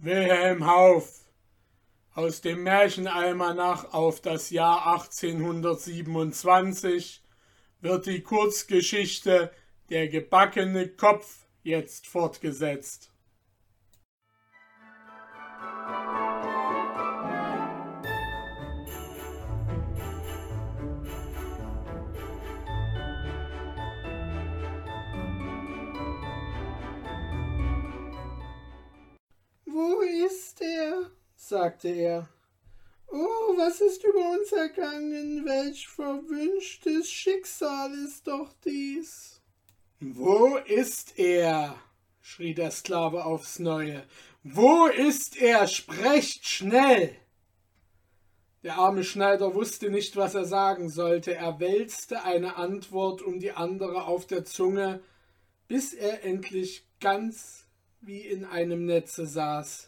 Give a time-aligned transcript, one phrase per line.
[0.00, 1.24] Wilhelm Hauf
[2.14, 7.24] aus dem Märchenalmanach auf das Jahr 1827
[7.80, 9.50] wird die Kurzgeschichte
[9.90, 13.10] Der gebackene Kopf jetzt fortgesetzt.
[31.48, 32.28] Sagte er.
[33.10, 35.44] Oh, was ist über uns ergangen?
[35.46, 39.40] Welch verwünschtes Schicksal ist doch dies.
[40.00, 41.74] Wo ist er?
[42.20, 44.04] schrie der Sklave aufs neue.
[44.44, 45.66] Wo ist er?
[45.66, 47.16] Sprecht schnell!
[48.62, 51.34] Der arme Schneider wusste nicht, was er sagen sollte.
[51.34, 55.00] Er wälzte eine Antwort um die andere auf der Zunge,
[55.68, 57.66] bis er endlich ganz
[58.00, 59.87] wie in einem Netze saß.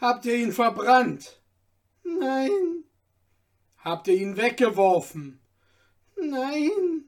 [0.00, 1.40] Habt ihr ihn verbrannt?
[2.04, 2.84] Nein.
[3.78, 5.40] Habt ihr ihn weggeworfen?
[6.16, 7.04] Nein.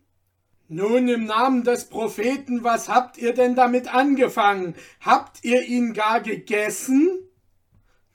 [0.69, 4.75] Nun im Namen des Propheten, was habt ihr denn damit angefangen?
[5.01, 7.29] Habt ihr ihn gar gegessen?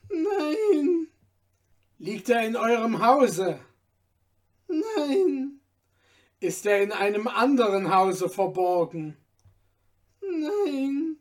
[0.10, 1.08] Nein.
[1.98, 3.60] Liegt er in eurem Hause?
[4.68, 5.60] Nein.
[6.40, 9.18] Ist er in einem anderen Hause verborgen?
[10.22, 11.15] Nein.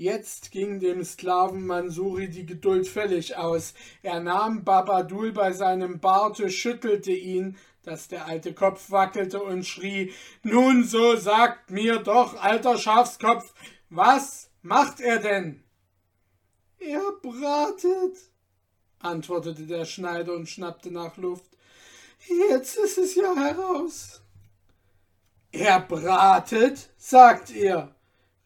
[0.00, 3.74] Jetzt ging dem Sklaven Mansuri die Geduld völlig aus.
[4.00, 10.12] Er nahm Babadul bei seinem Barte, schüttelte ihn, dass der alte Kopf wackelte und schrie,
[10.44, 13.52] Nun so sagt mir doch, alter Schafskopf,
[13.90, 15.64] was macht er denn?
[16.78, 18.18] Er bratet,
[19.00, 21.50] antwortete der Schneider und schnappte nach Luft.
[22.50, 24.22] Jetzt ist es ja heraus.
[25.50, 27.92] Er bratet, sagt ihr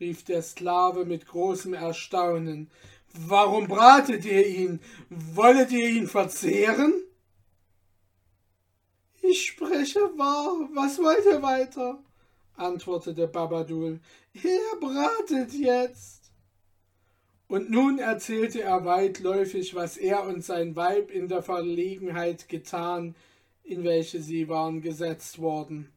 [0.02, 2.70] rief der Sklave mit großem Erstaunen.
[3.14, 4.80] Warum bratet ihr ihn?
[5.08, 6.92] Wollet ihr ihn verzehren?
[9.22, 10.68] Ich spreche wahr.
[10.74, 12.02] Was wollt ihr weiter?
[12.56, 14.00] antwortete Babadul.
[14.34, 16.32] Er bratet jetzt.
[17.46, 23.14] Und nun erzählte er weitläufig, was er und sein Weib in der Verlegenheit getan,
[23.62, 25.92] in welche sie waren gesetzt worden.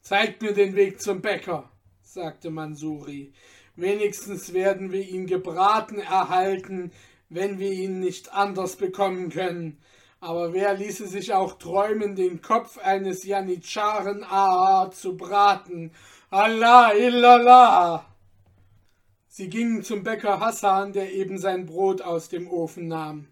[0.00, 1.70] Zeigt mir den Weg zum Bäcker,
[2.06, 3.32] sagte Mansuri.
[3.74, 6.92] Wenigstens werden wir ihn gebraten erhalten,
[7.28, 9.78] wenn wir ihn nicht anders bekommen können.
[10.20, 15.90] Aber wer ließe sich auch träumen, den Kopf eines Janitscharen Aha zu braten?
[16.30, 18.06] Allah illallah!
[19.26, 23.26] Sie gingen zum Bäcker Hassan, der eben sein Brot aus dem Ofen nahm.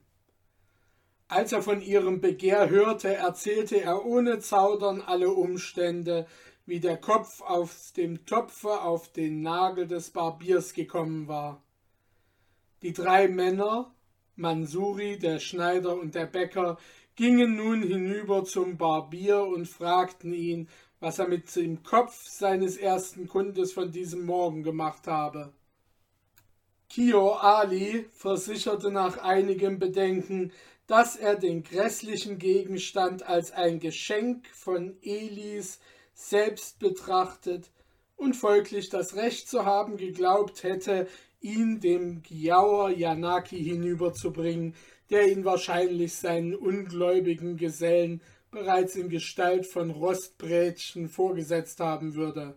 [1.29, 6.27] Als er von ihrem Begehr hörte, erzählte er ohne Zaudern alle Umstände,
[6.67, 11.63] wie der Kopf aus dem Topfe auf den Nagel des Barbiers gekommen war.
[12.83, 13.95] Die drei Männer,
[14.37, 16.79] Mansuri, der Schneider und der Bäcker,
[17.17, 20.69] gingen nun hinüber zum Barbier und fragten ihn,
[21.01, 25.53] was er mit dem Kopf seines ersten Kundes von diesem Morgen gemacht habe.
[26.89, 30.53] Kio Ali versicherte nach einigem Bedenken,
[30.87, 35.81] dass er den grässlichen Gegenstand als ein Geschenk von Elis
[36.15, 37.71] selbst betrachtet
[38.17, 41.09] und folglich das Recht zu haben geglaubt hätte,
[41.41, 44.75] ihn dem Giaur Yanaki hinüberzubringen,
[45.11, 52.55] der ihn wahrscheinlich seinen ungläubigen Gesellen bereits in Gestalt von Rostbrätchen vorgesetzt haben würde.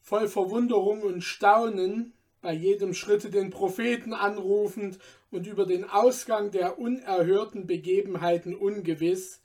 [0.00, 4.98] Voll Verwunderung und Staunen, bei jedem Schritte den Propheten anrufend
[5.30, 9.40] und über den Ausgang der unerhörten Begebenheiten ungewiss,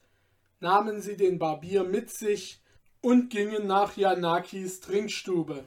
[0.60, 2.60] nahmen sie den Barbier mit sich,
[3.08, 5.64] und gingen nach Janakis Trinkstube.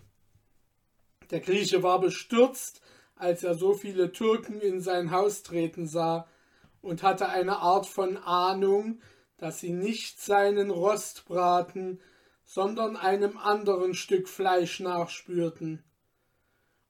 [1.31, 2.83] Der Grieche war bestürzt,
[3.17, 6.29] als er so viele Türken in sein Haus treten sah,
[6.83, 9.01] und hatte eine Art von Ahnung,
[9.39, 12.03] dass sie nicht seinen Rostbraten,
[12.45, 15.83] sondern einem anderen Stück Fleisch nachspürten.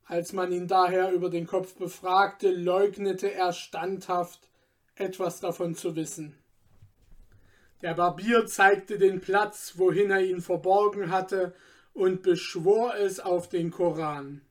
[0.04, 4.48] Als man ihn daher über den Kopf befragte, leugnete er standhaft,
[4.96, 6.39] etwas davon zu wissen.
[7.82, 11.54] Der Barbier zeigte den Platz, wohin er ihn verborgen hatte,
[11.92, 14.42] und beschwor es auf den Koran.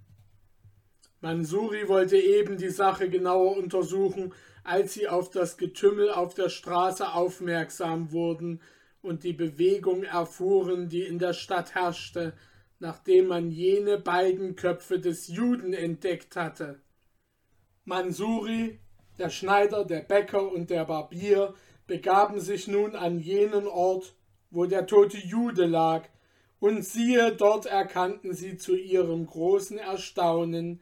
[1.21, 4.33] Mansuri wollte eben die Sache genauer untersuchen,
[4.63, 8.61] als sie auf das Getümmel auf der Straße aufmerksam wurden
[9.01, 12.33] und die Bewegung erfuhren, die in der Stadt herrschte,
[12.79, 16.79] nachdem man jene beiden Köpfe des Juden entdeckt hatte.
[17.85, 18.79] Mansuri,
[19.17, 21.53] der Schneider, der Bäcker und der Barbier
[21.89, 24.15] begaben sich nun an jenen Ort,
[24.51, 26.07] wo der tote Jude lag,
[26.61, 30.81] und siehe, dort erkannten sie zu ihrem großen Erstaunen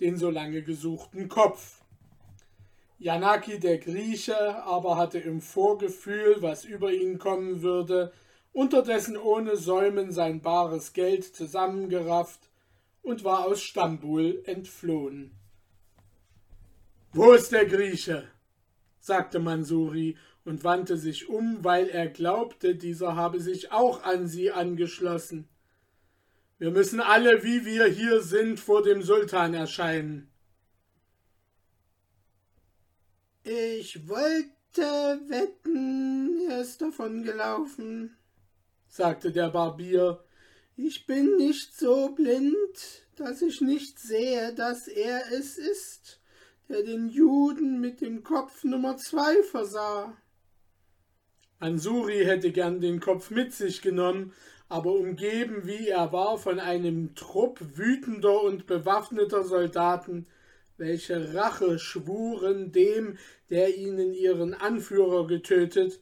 [0.00, 1.82] den so lange gesuchten Kopf.
[2.98, 8.12] Janaki der Grieche aber hatte im Vorgefühl, was über ihn kommen würde,
[8.52, 12.40] unterdessen ohne Säumen sein bares Geld zusammengerafft
[13.02, 15.30] und war aus Stambul entflohen.
[17.12, 18.28] Wo ist der Grieche?
[18.98, 24.50] sagte Mansuri und wandte sich um, weil er glaubte, dieser habe sich auch an sie
[24.50, 25.48] angeschlossen.
[26.58, 30.28] Wir müssen alle, wie wir hier sind, vor dem Sultan erscheinen.
[33.44, 34.50] Ich wollte
[35.28, 38.16] wetten, er ist davongelaufen,
[38.88, 40.22] sagte der Barbier.
[40.76, 42.56] Ich bin nicht so blind,
[43.16, 46.20] dass ich nicht sehe, dass er es ist,
[46.68, 50.16] der den Juden mit dem Kopf Nummer zwei versah.
[51.60, 54.32] Ansuri hätte gern den Kopf mit sich genommen,
[54.68, 60.26] aber umgeben wie er war von einem Trupp wütender und bewaffneter Soldaten,
[60.76, 63.18] welche Rache schwuren dem,
[63.50, 66.00] der ihnen ihren Anführer getötet,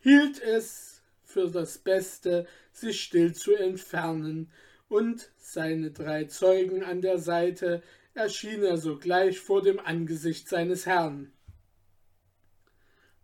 [0.00, 4.50] hielt es für das Beste, sich still zu entfernen,
[4.88, 7.82] und seine drei Zeugen an der Seite
[8.14, 11.33] erschien er sogleich vor dem Angesicht seines Herrn.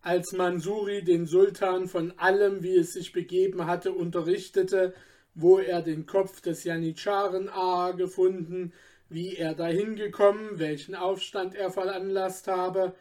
[0.02, 4.94] Als Mansuri den Sultan von allem, wie es sich begeben hatte, unterrichtete,
[5.35, 8.73] wo er den Kopf des Janitscharen Aa gefunden,
[9.11, 12.94] wie er dahin gekommen, welchen Aufstand er veranlasst habe,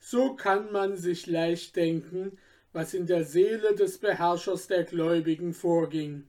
[0.00, 2.38] so kann man sich leicht denken,
[2.72, 6.26] was in der Seele des Beherrschers der Gläubigen vorging.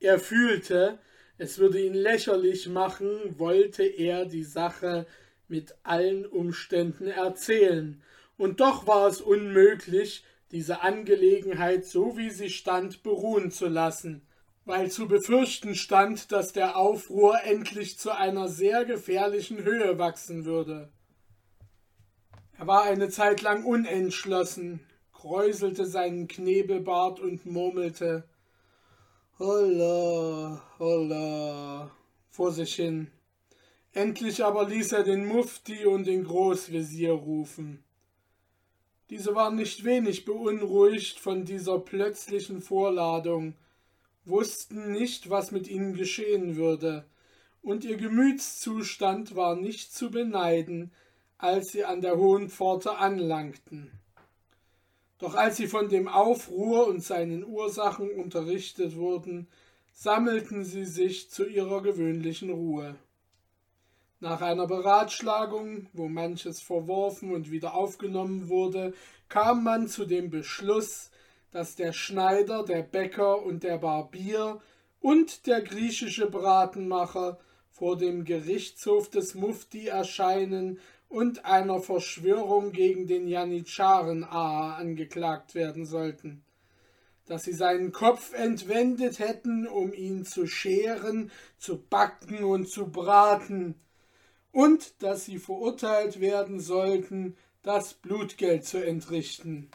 [0.00, 0.98] Er fühlte,
[1.38, 5.06] es würde ihn lächerlich machen, wollte er die Sache
[5.48, 8.02] mit allen Umständen erzählen,
[8.42, 14.26] und doch war es unmöglich, diese Angelegenheit so wie sie stand beruhen zu lassen,
[14.64, 20.90] weil zu befürchten stand, dass der Aufruhr endlich zu einer sehr gefährlichen Höhe wachsen würde.
[22.58, 24.80] Er war eine Zeit lang unentschlossen,
[25.12, 28.24] kräuselte seinen Knebelbart und murmelte
[29.38, 31.92] Holla, holla
[32.28, 33.06] vor sich hin.
[33.92, 37.84] Endlich aber ließ er den Mufti und den Großvezier rufen.
[39.12, 43.52] Diese waren nicht wenig beunruhigt von dieser plötzlichen Vorladung,
[44.24, 47.04] wussten nicht, was mit ihnen geschehen würde,
[47.60, 50.92] und ihr Gemütszustand war nicht zu beneiden,
[51.36, 53.90] als sie an der hohen Pforte anlangten.
[55.18, 59.46] Doch als sie von dem Aufruhr und seinen Ursachen unterrichtet wurden,
[59.92, 62.96] sammelten sie sich zu ihrer gewöhnlichen Ruhe.
[64.22, 68.94] Nach einer Beratschlagung, wo manches verworfen und wieder aufgenommen wurde,
[69.28, 71.10] kam man zu dem Beschluss,
[71.50, 74.60] dass der Schneider, der Bäcker und der Barbier
[75.00, 77.40] und der griechische Bratenmacher
[77.72, 80.78] vor dem Gerichtshof des Mufti erscheinen
[81.08, 86.44] und einer Verschwörung gegen den Janitscharen Aha angeklagt werden sollten.
[87.26, 93.74] Dass sie seinen Kopf entwendet hätten, um ihn zu scheren, zu backen und zu braten,
[94.52, 99.70] und dass sie verurteilt werden sollten, das Blutgeld zu entrichten.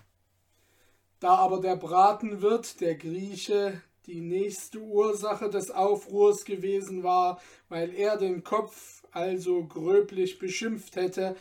[1.19, 8.17] Da aber der Bratenwirt, der Grieche, die nächste Ursache des Aufruhrs gewesen war, weil er
[8.17, 11.35] den Kopf also gröblich beschimpft hätte,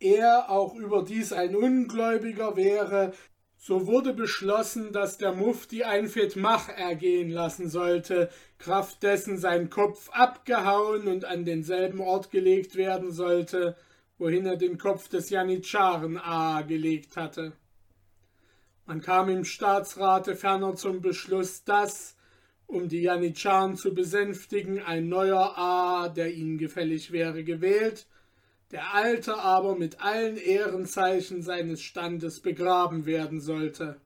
[0.00, 3.12] er auch überdies ein Ungläubiger wäre,
[3.58, 10.08] so wurde beschlossen, dass der Mufti ein Fetmach ergehen lassen sollte, kraft dessen sein Kopf
[10.10, 13.76] abgehauen und an denselben Ort gelegt werden sollte,
[14.18, 17.52] wohin er den Kopf des Janitscharen A gelegt hatte.
[18.86, 22.16] Man kam im Staatsrate ferner zum Beschluss, dass,
[22.66, 28.06] um die Janitscharen zu besänftigen, ein neuer A, der ihnen gefällig wäre, gewählt
[28.70, 34.00] der Alte aber mit allen Ehrenzeichen seines Standes begraben werden sollte.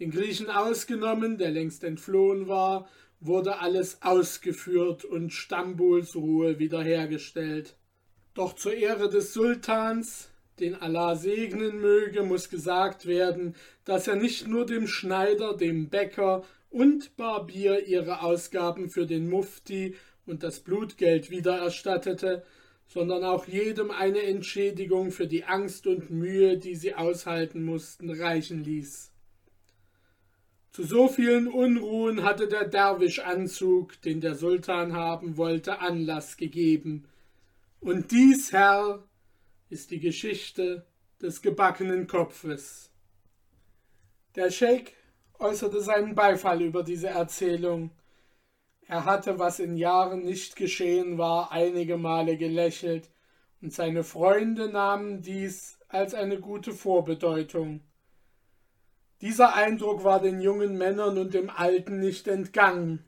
[0.00, 2.88] Den Griechen ausgenommen, der längst entflohen war,
[3.20, 7.76] wurde alles ausgeführt und Stambuls Ruhe wiederhergestellt.
[8.34, 14.48] Doch zur Ehre des Sultans, den Allah segnen möge, muss gesagt werden, dass er nicht
[14.48, 19.96] nur dem Schneider, dem Bäcker und Barbier ihre Ausgaben für den Mufti
[20.26, 22.44] und das Blutgeld wiedererstattete,
[22.86, 28.64] sondern auch jedem eine Entschädigung für die Angst und Mühe, die sie aushalten mussten, reichen
[28.64, 29.09] ließ.
[30.72, 37.08] Zu so vielen Unruhen hatte der Derwischanzug, den der Sultan haben wollte, Anlass gegeben.
[37.80, 39.02] Und dies, Herr,
[39.68, 40.86] ist die Geschichte
[41.20, 42.92] des gebackenen Kopfes.
[44.36, 44.94] Der Scheik
[45.40, 47.90] äußerte seinen Beifall über diese Erzählung.
[48.86, 53.10] Er hatte, was in Jahren nicht geschehen war, einige Male gelächelt,
[53.60, 57.82] und seine Freunde nahmen dies als eine gute Vorbedeutung.
[59.20, 63.04] Dieser Eindruck war den jungen Männern und dem Alten nicht entgangen.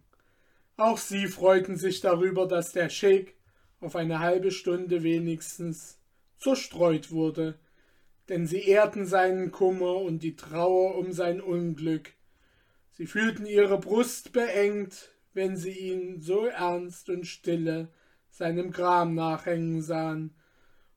[0.76, 3.34] Auch sie freuten sich darüber, dass der Scheik
[3.80, 5.98] auf eine halbe Stunde wenigstens
[6.38, 7.58] zerstreut wurde,
[8.28, 12.12] denn sie ehrten seinen Kummer und die Trauer um sein Unglück.
[12.90, 17.88] Sie fühlten ihre Brust beengt, wenn sie ihn so ernst und stille
[18.30, 20.34] seinem Gram nachhängen sahen,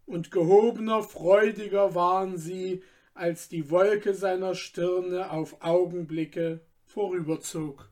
[0.05, 2.83] und gehobener, freudiger waren sie,
[3.15, 7.89] als die Wolke seiner Stirne auf Augenblicke vorüberzog.